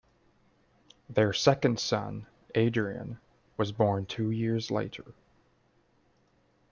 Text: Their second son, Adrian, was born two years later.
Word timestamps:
Their 1.11 1.31
second 1.31 1.79
son, 1.79 2.25
Adrian, 2.55 3.19
was 3.55 3.71
born 3.71 4.07
two 4.07 4.31
years 4.31 4.71
later. 4.71 5.13